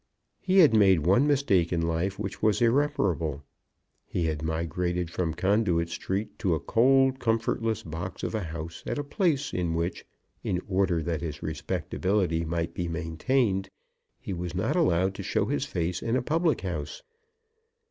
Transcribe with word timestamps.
He 0.39 0.57
had 0.57 0.73
made 0.73 1.05
one 1.05 1.27
mistake 1.27 1.71
in 1.71 1.83
life 1.83 2.17
which 2.17 2.41
was 2.41 2.59
irreparable. 2.59 3.43
He 4.07 4.25
had 4.25 4.41
migrated 4.41 5.11
from 5.11 5.35
Conduit 5.35 5.89
Street 5.89 6.39
to 6.39 6.55
a 6.55 6.59
cold, 6.59 7.19
comfortless 7.19 7.83
box 7.83 8.23
of 8.23 8.33
a 8.33 8.41
house 8.45 8.81
at 8.87 8.97
a 8.97 9.03
place 9.03 9.53
in 9.53 9.75
which, 9.75 10.03
in 10.43 10.59
order 10.67 11.03
that 11.03 11.21
his 11.21 11.43
respectability 11.43 12.43
might 12.43 12.73
be 12.73 12.87
maintained, 12.87 13.69
he 14.19 14.33
was 14.33 14.55
not 14.55 14.75
allowed 14.75 15.13
to 15.13 15.21
show 15.21 15.45
his 15.45 15.65
face 15.67 16.01
in 16.01 16.15
a 16.15 16.23
public 16.23 16.61
house. 16.61 17.03